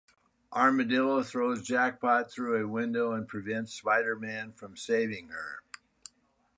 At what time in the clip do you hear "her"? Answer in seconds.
5.29-5.59